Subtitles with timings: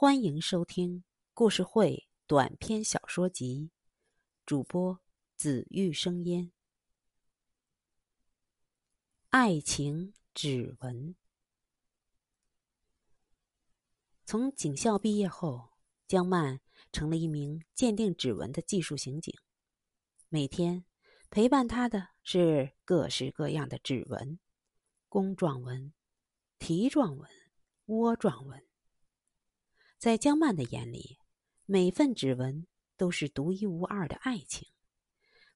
[0.00, 1.02] 欢迎收听
[1.34, 3.72] 故事会短篇小说集，
[4.46, 5.00] 主播
[5.34, 6.52] 紫玉生烟。
[9.30, 11.16] 爱情指纹。
[14.24, 15.70] 从警校毕业后，
[16.06, 16.60] 江曼
[16.92, 19.34] 成了一名鉴定指纹的技术刑警。
[20.28, 20.84] 每天
[21.28, 24.38] 陪伴他的是各式各样的指纹：
[25.08, 25.92] 弓状纹、
[26.60, 27.28] 蹄状纹、
[27.86, 28.67] 窝状纹。
[29.98, 31.18] 在江曼的眼里，
[31.66, 34.68] 每份指纹都是独一无二的爱情，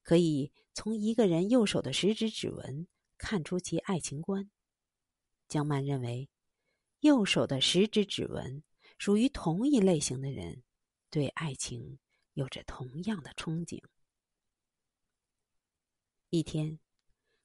[0.03, 4.51] 可以从一个人右手的食指指纹看出其爱情观。
[5.47, 6.29] 江曼认为，
[7.01, 8.65] 右手的食指指纹
[8.99, 10.65] 属于同一类型的人，
[11.09, 12.01] 对爱情
[12.33, 13.81] 有着同样的憧憬。
[16.31, 16.81] 一天，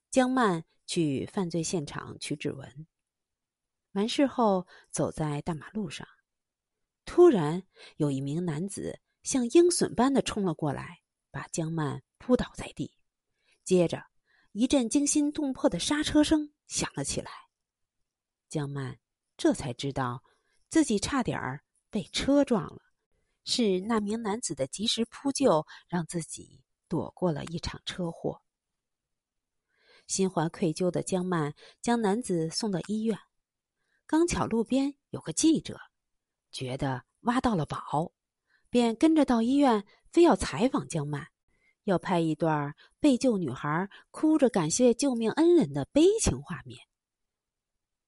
[0.09, 2.87] 江曼去犯罪现场取指纹，
[3.91, 6.07] 完事后走在大马路上。
[7.07, 7.63] 突然，
[7.95, 10.99] 有一名男子像鹰隼般的冲了过来，
[11.31, 12.93] 把江曼扑倒在地。
[13.63, 14.03] 接着，
[14.51, 17.31] 一阵惊心动魄的刹车声响了起来。
[18.49, 18.99] 江曼
[19.37, 20.21] 这才知道，
[20.69, 22.81] 自己差点儿被车撞了，
[23.45, 28.41] 是那名男子的及时扑救，让自己躲过了一场车祸。
[30.07, 33.17] 心怀愧疚的江曼将男子送到医院，
[34.05, 35.79] 刚巧路边有个记者。
[36.51, 38.11] 觉得挖到了宝，
[38.69, 41.27] 便跟着到医院，非要采访江曼，
[41.83, 46.79] 要拍一段被救女孩哭着感谢救命恩人的悲情画面。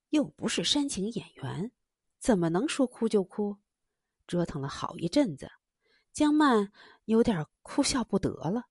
[0.09, 1.71] 又不是煽情演员，
[2.19, 3.57] 怎么能说哭就哭？
[4.25, 5.51] 折腾了好一阵子，
[6.13, 6.71] 江曼
[7.05, 8.65] 有点哭笑不得了。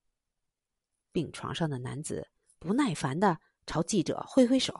[1.11, 4.73] 病床上的男子不耐烦的朝记者挥挥手：“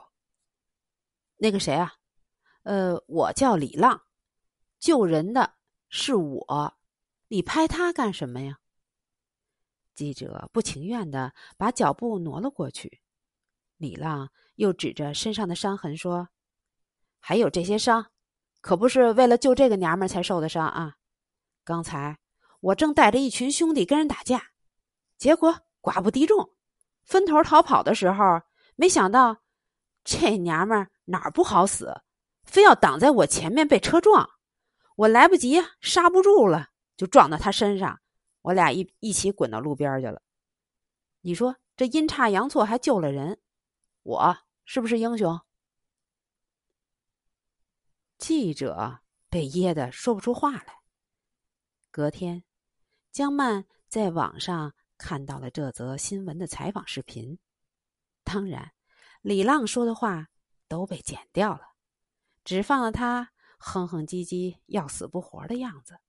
[1.36, 1.94] 那个谁啊，
[2.62, 4.02] 呃，我叫李浪。”
[4.80, 5.56] 救人的
[5.90, 6.78] 是我，
[7.28, 8.58] 你拍他干什么呀？
[9.94, 13.02] 记者不情愿的把脚步挪了过去。
[13.76, 16.30] 李浪又指着身上的伤痕说
[17.20, 18.10] ：“还有这些伤，
[18.62, 20.96] 可不是为了救这个娘们才受的伤啊！
[21.62, 22.18] 刚才
[22.60, 24.52] 我正带着一群兄弟跟人打架，
[25.18, 26.54] 结果寡不敌众，
[27.02, 28.40] 分头逃跑的时候，
[28.76, 29.42] 没想到
[30.04, 32.00] 这娘们哪儿不好死，
[32.44, 34.30] 非要挡在我前面被车撞。”
[35.00, 38.02] 我来不及，刹不住了，就撞到他身上，
[38.42, 40.20] 我俩一一起滚到路边去了。
[41.22, 43.40] 你说这阴差阳错还救了人，
[44.02, 45.40] 我是不是英雄？
[48.18, 49.00] 记者
[49.30, 50.80] 被噎得说不出话来。
[51.90, 52.44] 隔天，
[53.10, 57.38] 江曼在网上看到了这则新闻的采访视频，
[58.22, 58.72] 当然，
[59.22, 60.28] 李浪说的话
[60.68, 61.72] 都被剪掉了，
[62.44, 63.32] 只放了他。
[63.62, 66.00] 哼哼唧唧、要死不活的样子，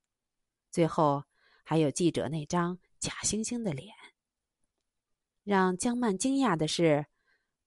[0.70, 1.24] 最后
[1.62, 3.94] 还有记者那张假惺惺的脸。
[5.44, 7.06] 让江曼惊讶的是，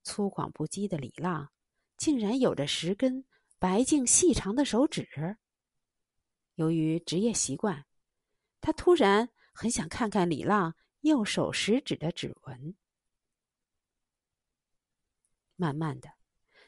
[0.01, 1.51] 粗犷不羁的李浪
[1.97, 3.25] 竟然有着十根
[3.59, 5.38] 白净细长的手指。
[6.56, 7.85] 由于职业习惯，
[8.62, 12.75] 他突然很想看看李浪右手食指的指纹。
[15.56, 16.09] 慢慢的，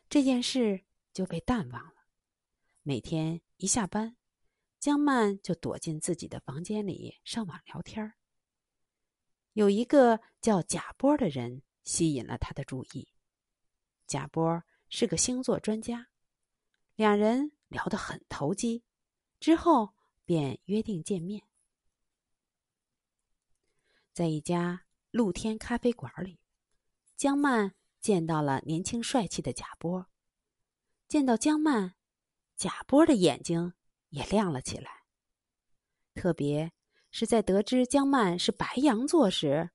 [0.08, 1.97] 这件事就被淡忘了。
[2.88, 4.16] 每天一下班，
[4.80, 8.14] 江曼就躲进自己的房间里上网聊天
[9.52, 13.10] 有一个叫贾波的人吸引了他的注意。
[14.06, 16.08] 贾波是个星座专家，
[16.96, 18.86] 两人聊得很投机，
[19.42, 19.94] 之后
[20.24, 21.46] 便约定见面。
[24.14, 26.40] 在一家露天咖啡馆里，
[27.18, 30.08] 江曼见到了年轻帅气的贾波。
[31.10, 31.97] 见到江曼。
[32.58, 33.74] 贾波的眼睛
[34.10, 35.04] 也亮了起来，
[36.16, 36.74] 特别
[37.12, 39.70] 是在得知江曼是白羊座时，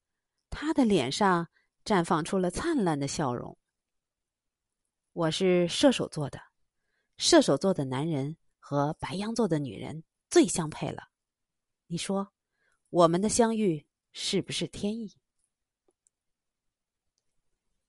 [0.51, 1.49] 他的脸上
[1.85, 3.57] 绽放出了灿烂的笑容。
[5.13, 6.41] 我是射手座的，
[7.19, 11.11] 射手座的男人和白羊座的女人最相配了。
[11.87, 12.33] 你说，
[12.89, 15.17] 我们的相遇是不是天意？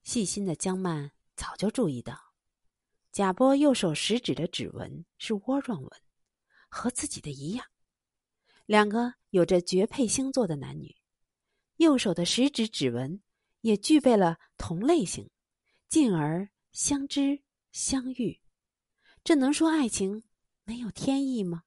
[0.03, 2.32] 细心的江曼早就注意到。
[3.13, 5.91] 贾波右手食指的指纹是窝状纹，
[6.67, 7.63] 和自己的一样。
[8.65, 10.95] 两个有着绝配星座的男女，
[11.75, 13.21] 右手的食指指纹
[13.61, 15.29] 也具备了同类型，
[15.87, 18.41] 进而相知相遇。
[19.23, 20.23] 这能说爱情
[20.63, 21.65] 没有天意吗？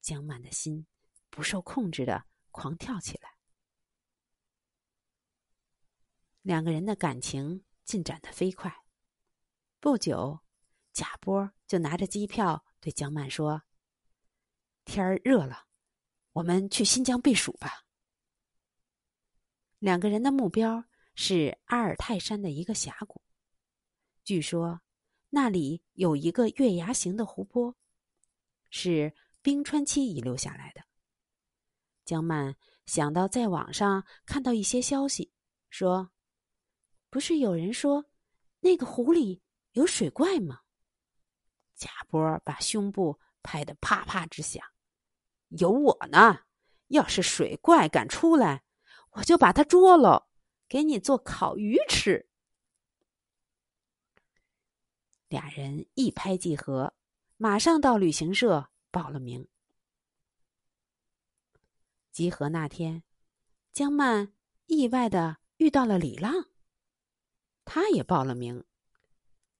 [0.00, 0.86] 江满的心
[1.30, 3.34] 不受控制的狂跳起来。
[6.42, 8.84] 两个人的感情进展的飞快，
[9.80, 10.43] 不久。
[10.94, 13.60] 贾波就拿着机票对江曼说
[14.86, 15.66] ：“天儿热了，
[16.32, 17.84] 我们去新疆避暑吧。
[19.80, 20.84] 两个人的目标
[21.16, 23.20] 是阿尔泰山的一个峡谷，
[24.22, 24.80] 据说
[25.30, 27.74] 那里有一个月牙形的湖泊，
[28.70, 29.12] 是
[29.42, 30.82] 冰川期遗留下来的。
[32.04, 32.54] 江曼
[32.86, 35.32] 想到在网上看到一些消息，
[35.70, 36.12] 说
[37.10, 38.06] ：“不是有人说
[38.60, 39.42] 那个湖里
[39.72, 40.60] 有水怪吗？”
[41.76, 44.64] 贾波把胸部拍得啪啪直响。
[45.48, 46.40] 有我呢，
[46.88, 48.64] 要是水怪敢出来，
[49.12, 50.28] 我就把他捉了，
[50.68, 52.28] 给你做烤鱼吃。
[55.28, 56.94] 俩人一拍即合，
[57.36, 59.48] 马上到旅行社报了名。
[62.12, 63.02] 集合那天，
[63.72, 64.32] 江曼
[64.66, 66.50] 意外的遇到了李浪，
[67.64, 68.64] 他也报了名，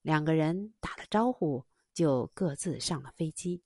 [0.02, 3.62] 两个人打了招呼，就各自上了飞机。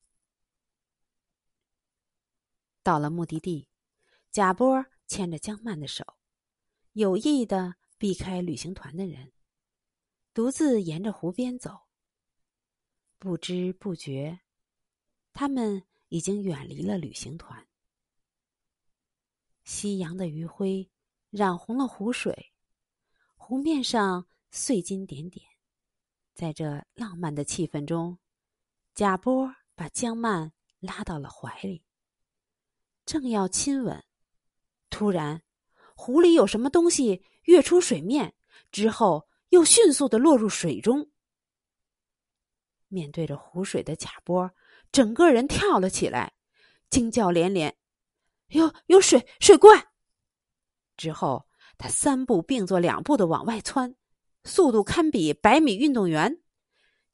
[2.82, 3.69] 到了目的地，
[4.30, 6.04] 贾波牵着江曼的手，
[6.92, 9.32] 有意的避开旅行团的人，
[10.32, 11.88] 独自沿着湖边走。
[13.19, 14.40] 不知不觉，
[15.32, 17.66] 他们已经远离了旅行团。
[19.64, 20.90] 夕阳的余晖
[21.30, 22.52] 染红了湖水，
[23.36, 25.47] 湖面上碎金点点。
[26.38, 28.17] 在这浪漫的气氛中，
[28.94, 31.82] 贾波把江曼拉到了怀里。
[33.05, 34.05] 正要亲吻，
[34.88, 35.43] 突然，
[35.96, 38.37] 湖里有什么东西跃出水面，
[38.70, 41.11] 之后又迅速的落入水中。
[42.87, 44.49] 面对着湖水的贾波，
[44.93, 46.35] 整个人跳了起来，
[46.88, 47.76] 惊叫连连
[48.50, 49.88] ：“有有水水怪！”
[50.96, 53.96] 之后，他三步并作两步的往外窜，
[54.48, 56.42] 速度堪比百米运动员。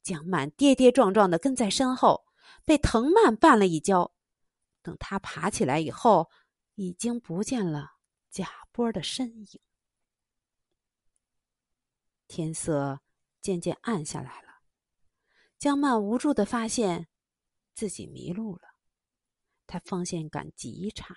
[0.01, 2.25] 江曼跌跌撞撞的跟在身后，
[2.63, 4.15] 被藤蔓绊了一跤。
[4.81, 6.29] 等他爬起来以后，
[6.75, 7.93] 已经不见了
[8.31, 9.59] 贾波的身影。
[12.27, 13.01] 天色
[13.41, 14.61] 渐渐暗下来了，
[15.57, 17.07] 江曼无助的发现
[17.73, 18.75] 自己迷路了。
[19.67, 21.15] 他方向感极差，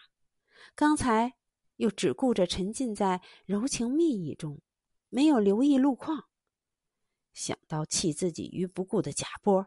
[0.74, 1.34] 刚才
[1.76, 4.60] 又只顾着沉浸在柔情蜜意中，
[5.08, 6.28] 没有留意路况。
[7.32, 9.66] 想到弃自己于不顾的贾波，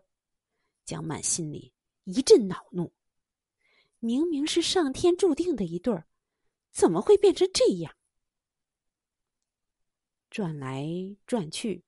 [0.83, 1.73] 江曼心里
[2.03, 2.93] 一阵恼怒。
[3.99, 6.07] 明明是上天注定的一对儿，
[6.71, 7.95] 怎么会变成这样？
[10.29, 10.87] 转来
[11.25, 11.83] 转去，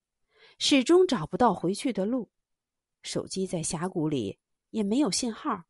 [0.59, 2.31] 始终找不到回去的路。
[3.01, 4.39] 手机在峡谷里
[4.69, 5.65] 也没有信号，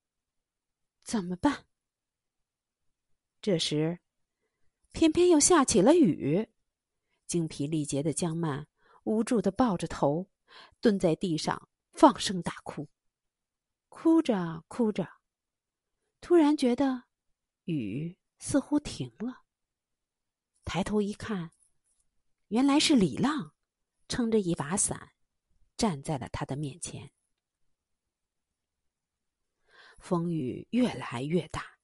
[1.04, 1.66] 怎么办？
[3.42, 4.00] 这时，
[4.92, 6.53] 偏偏又下起了雨。
[7.34, 8.68] 精疲力竭的江曼
[9.06, 10.30] 无助的抱着头，
[10.80, 12.88] 蹲在地上放声大哭，
[13.90, 15.10] 哭着哭着。
[16.22, 17.06] 突然觉得
[17.64, 19.46] 雨似乎停了，
[20.64, 21.50] 抬头一看，
[22.50, 23.56] 原来是李浪
[24.08, 25.14] 撑着一把伞
[25.76, 27.10] 站在了他的面前。
[29.98, 31.80] 风雨越来越大，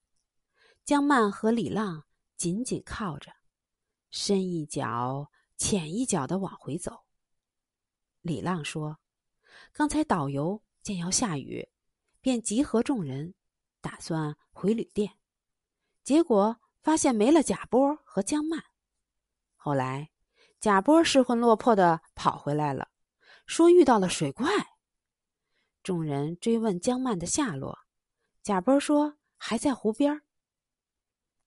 [0.84, 2.06] 江曼和李浪
[2.36, 3.32] 紧紧靠着，
[4.12, 7.04] 深一脚浅一脚的往回走。
[8.22, 8.98] 李浪说
[9.72, 11.68] ：“刚才导游见要下雨，
[12.22, 13.34] 便集合众人。”
[13.82, 15.18] 打算回旅店，
[16.02, 18.62] 结果发现没了贾波和江曼。
[19.56, 20.10] 后来，
[20.60, 22.90] 贾波失魂落魄的跑回来了，
[23.46, 24.46] 说遇到了水怪。
[25.82, 27.78] 众人追问江曼的下落，
[28.42, 30.20] 贾波说还在湖边。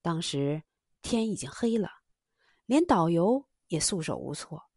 [0.01, 0.63] 当时
[1.03, 1.89] 天已经黑了，
[2.65, 4.69] 连导游也束手无措。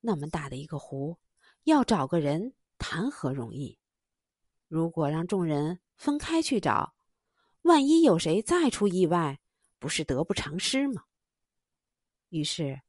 [0.00, 1.18] 那么大的一个湖，
[1.64, 3.78] 要找个人谈何容易？
[4.68, 5.80] 如果让众人。
[6.00, 6.94] 分开去找，
[7.60, 9.38] 万一有谁再出意外，
[9.78, 11.04] 不是得不偿失吗？
[12.30, 12.80] 于是，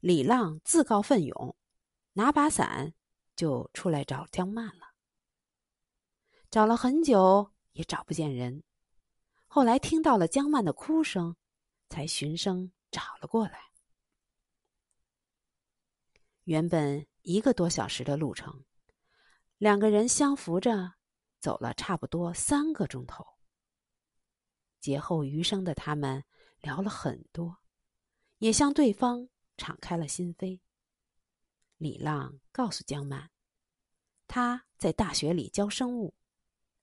[0.00, 1.54] 李浪自告奋勇，
[2.14, 2.94] 拿把伞
[3.36, 4.94] 就出来找江曼了。
[6.50, 8.62] 找了很久也找不见人，
[9.46, 11.36] 后来听到了江曼的哭声，
[11.90, 13.73] 才循声找了过来。
[16.44, 18.64] 原本一个多小时的路程，
[19.58, 20.94] 两个人相扶着。
[21.40, 23.22] 走了差不多三个钟头，
[24.80, 26.24] 劫后余生的他们
[26.62, 27.58] 聊了很多，
[28.38, 30.58] 也向对方敞开了心扉。
[31.76, 33.28] 李浪告诉江曼，
[34.26, 36.14] 他在大学里教生物，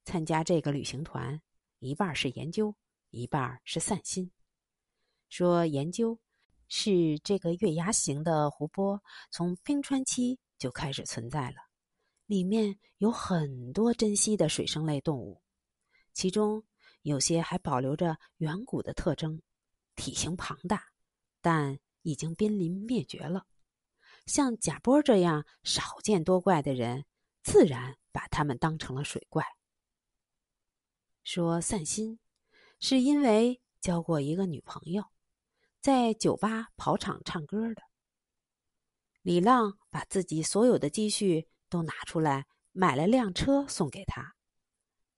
[0.06, 1.41] 参加这个旅行团，
[1.80, 2.75] 一半是研究，
[3.10, 4.32] 一半是散心。
[5.27, 6.20] 说研究
[6.73, 11.57] 是这个月牙形的湖泊，从冰川期就开始存在了。
[12.27, 15.41] 里面有很多珍稀的水生类动物，
[16.13, 16.63] 其中
[17.01, 19.41] 有些还保留着远古的特征，
[19.97, 20.81] 体型庞大，
[21.41, 23.45] 但已经濒临灭绝了。
[24.25, 27.03] 像贾波这样少见多怪的人，
[27.43, 29.45] 自然把他们当成了水怪。
[31.25, 32.17] 说散心，
[32.79, 35.03] 是因为交过一个女朋友，
[35.81, 37.81] 在酒吧跑场唱歌的。
[39.23, 44.35] 李浪把自己所有的积蓄都拿出来买了辆车送给他，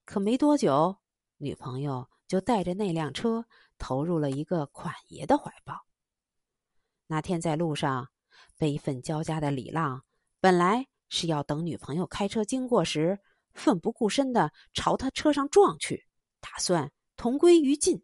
[0.06, 0.98] 可没多久，
[1.38, 3.46] 女朋友就带着那辆车
[3.78, 5.86] 投入了一个款爷的怀抱。
[7.08, 8.10] 那天在路上，
[8.58, 10.04] 悲愤交加的李浪
[10.40, 13.20] 本来是要等女朋友开车经过时。
[13.54, 16.08] 奋不顾身的朝他车上撞去，
[16.40, 18.04] 打算同归于尽。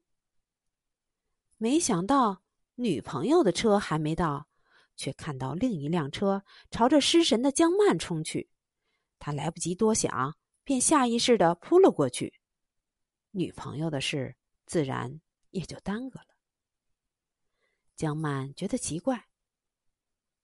[1.58, 2.44] 没想到
[2.80, 4.48] 女朋友的车还没到，
[4.96, 8.50] 却看到另一辆车朝着失神的江曼冲去，
[9.20, 12.40] 他来不及多想，便下意识的扑了过去。
[13.32, 15.20] 女朋友的事自然
[15.50, 16.28] 也就耽搁了。
[17.98, 19.28] 江曼觉得奇怪，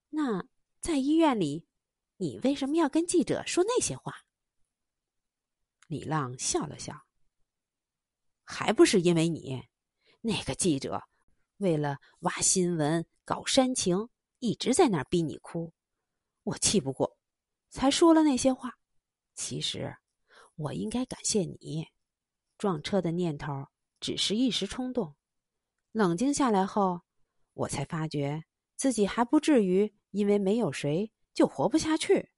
[0.09, 0.45] 那
[0.81, 1.65] 在医院里，
[2.17, 4.25] 你为什么要跟记者说那些话？
[5.87, 7.05] 李浪笑了笑，
[8.43, 9.69] 还不是因为你，
[10.19, 11.01] 那个记者
[11.57, 14.09] 为了挖新闻、搞煽情，
[14.39, 15.73] 一直在那儿逼你哭，
[16.43, 17.17] 我气不过，
[17.69, 18.77] 才说了那些话。
[19.33, 19.97] 其实，
[20.55, 21.87] 我应该感谢你，
[22.57, 23.67] 撞车的念头
[23.99, 25.15] 只是一时冲动，
[25.91, 27.01] 冷静下来后，
[27.53, 28.43] 我才发觉
[28.75, 32.31] 自己还不至于因为没有谁就活不下去，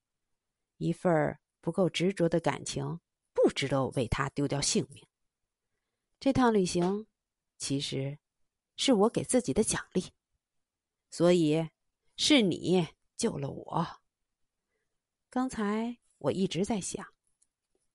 [0.77, 2.99] 一份不够执着的感情。
[3.39, 5.07] 不值得为他丢掉性命。
[6.19, 7.05] 这趟旅行，
[7.57, 8.17] 其实
[8.77, 10.13] 是我给自己的奖励，
[11.09, 11.69] 所以
[12.15, 14.01] 是你救了我。
[15.29, 17.05] 刚才我一直在想，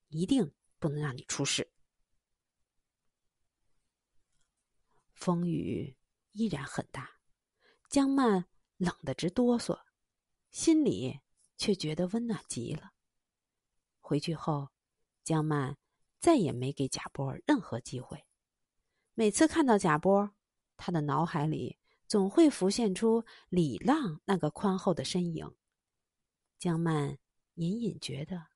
[0.09, 1.71] 一定不能让你出事。
[5.15, 5.97] 风雨
[6.33, 7.17] 依然很大，
[7.89, 8.45] 江曼
[8.77, 9.81] 冷得直哆嗦，
[10.51, 11.21] 心里
[11.57, 12.91] 却觉得温暖极了。
[13.99, 14.69] 回去后。
[15.23, 15.77] 江曼
[16.19, 18.25] 再也没给贾波任何机会。
[19.13, 20.35] 每次看到贾波，
[20.85, 25.49] 他的脑海里总会浮现出李浪那个宽厚的身影。
[26.59, 27.17] 江曼
[27.53, 28.47] 隐隐觉得，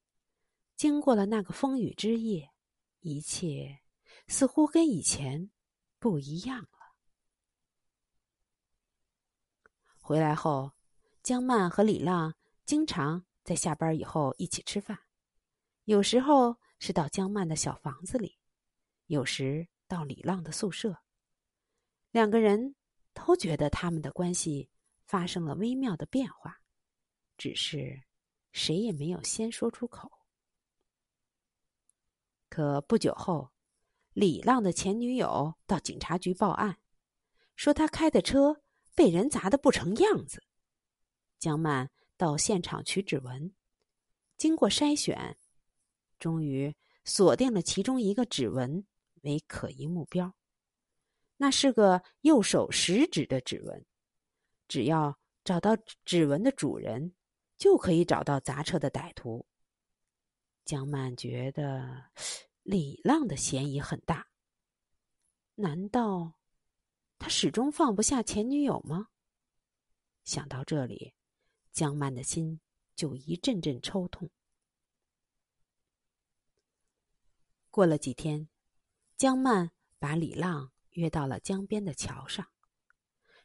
[0.75, 2.51] 经过了那个风雨之夜，
[2.99, 3.79] 一切
[4.27, 5.49] 似乎跟以前
[5.99, 6.97] 不一样了。
[10.01, 10.73] 回来后，
[11.23, 14.99] 江曼和李浪经常在下班以后一起吃饭。
[15.85, 18.37] 有时候是到江曼的小房子里，
[19.05, 21.01] 有时到李浪的宿舍。
[22.11, 22.75] 两个人
[23.13, 24.69] 都觉得他们的关系
[25.05, 26.61] 发生了微妙的变化，
[27.37, 28.01] 只是
[28.51, 30.11] 谁也没有先说出口。
[32.49, 33.51] 可不久后，
[34.13, 36.79] 李浪的前女友到警察局报案，
[37.55, 38.63] 说他开的车
[38.95, 40.43] 被人砸得不成样子。
[41.37, 43.53] 江曼到现场取指纹，
[44.37, 45.37] 经过筛选。
[46.17, 48.87] 终于锁定了其中一个指纹
[49.21, 50.33] 为可疑目标，
[51.37, 53.85] 那是个右手食指的指纹。
[54.67, 57.15] 只要找到指纹的主人，
[57.57, 59.47] 就可以找到砸车的歹徒。
[60.65, 62.11] 江曼觉得
[62.63, 64.27] 李浪的嫌疑很大。
[65.55, 66.33] 难道
[67.17, 69.07] 他始终放不下前女友吗？
[70.23, 71.13] 想到这里，
[71.71, 72.59] 江曼的心
[72.95, 74.29] 就一阵阵抽痛。
[77.71, 78.49] 过了几天，
[79.15, 82.47] 江曼把李浪约到了江边的桥上，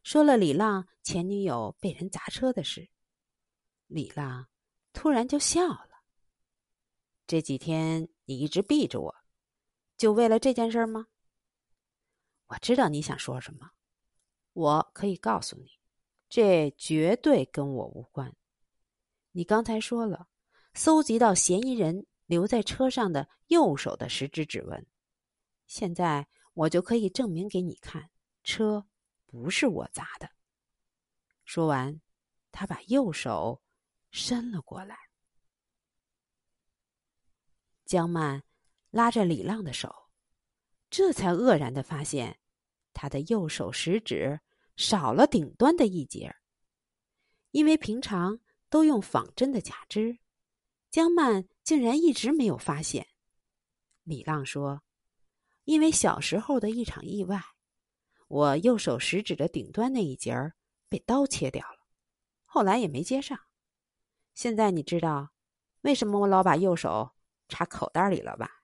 [0.03, 2.89] 说了李浪前女友被人砸车的事。
[3.87, 4.49] 李浪
[4.95, 6.03] 突然就笑了。
[7.27, 9.15] 这几天你一直避着我，
[9.99, 11.09] 就为了这件事吗？
[12.47, 13.71] 我知道你想说什么，
[14.55, 15.79] 我可以告诉你，
[16.31, 18.35] 这绝对跟我无关。
[19.33, 20.27] 你刚才说了，
[20.73, 22.07] 搜集到嫌疑人。
[22.27, 24.87] 留在车上的右手的十指指纹，
[25.67, 28.11] 现在我就可以证明给你看，
[28.43, 28.87] 车
[29.27, 30.31] 不是我砸的。
[31.45, 32.01] 说完，
[32.51, 33.63] 他把右手
[34.11, 34.97] 伸了过来。
[37.85, 38.43] 江曼
[38.91, 40.11] 拉着李浪的手，
[40.91, 42.39] 这才愕然的发现，
[42.93, 44.41] 他的右手食指
[44.77, 46.35] 少了顶端的一节。
[47.51, 50.19] 因为平常都用仿真的假肢，
[50.91, 51.49] 江曼。
[51.65, 53.07] 竟然一直没有发现，
[54.03, 54.83] 李浪说
[55.65, 57.41] ：“因为小时候的一场意外，
[58.29, 60.55] 我右手食指的顶端那一节儿
[60.89, 61.79] 被刀切掉了，
[62.45, 63.39] 后来也没接上。
[64.35, 65.33] 现在你知道
[65.83, 67.13] 为什么我老把右手
[67.49, 68.63] 插口袋里了吧？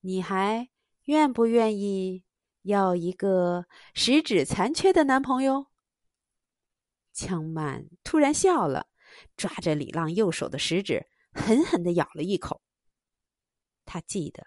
[0.00, 0.68] 你还
[1.04, 2.24] 愿不愿意
[2.62, 5.66] 要一个十指残缺的男朋友？
[7.12, 8.88] 江曼突然笑了，
[9.36, 12.62] 抓着李浪右手的食指，狠狠的咬了一口。
[13.84, 14.46] 他记得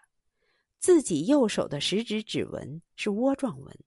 [0.85, 3.79] 自己右手的食指指纹是窝状纹，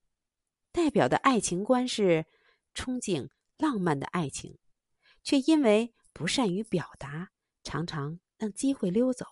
[0.73, 2.27] 代表的爱情观是
[2.75, 4.59] 憧憬浪漫的爱情，
[5.23, 7.31] 却因为不善于表达，
[7.63, 9.25] 常常让机会溜走。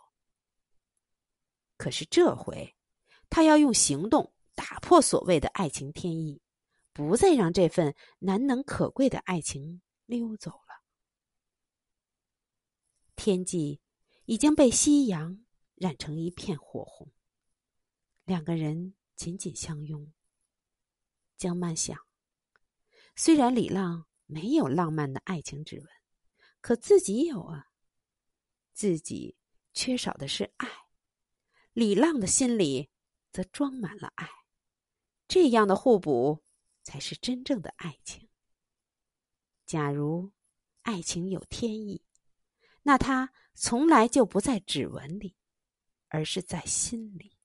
[1.76, 2.76] 可是这回。
[3.28, 6.40] 他要用行动打破所谓的爱情天意，
[6.92, 10.84] 不再让这份难能可贵的爱情溜走了。
[13.16, 13.80] 天际
[14.26, 15.44] 已经被夕阳
[15.74, 17.10] 染成一片火红，
[18.26, 20.12] 两个人紧紧相拥。
[21.38, 21.98] 江曼想，
[23.14, 25.88] 虽然李浪没有浪漫的爱情指纹，
[26.60, 27.68] 可自己有啊。
[28.74, 29.38] 自己
[29.72, 30.68] 缺少的是爱，
[31.72, 32.90] 李浪的心里。
[33.32, 34.26] 则装满了爱，
[35.28, 36.42] 这样的互补
[36.82, 38.30] 才是真正的爱情。
[39.66, 40.32] 假如
[40.80, 42.02] 爱情有天意，
[42.82, 45.36] 那它从来就不在指纹里，
[46.08, 47.35] 而是在心里。